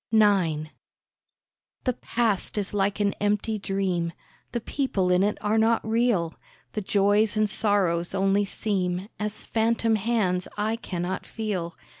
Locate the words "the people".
4.51-5.11